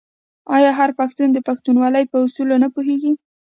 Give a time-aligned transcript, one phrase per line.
[0.55, 3.13] آیا هر پښتون د پښتونولۍ په اصولو نه پوهیږي؟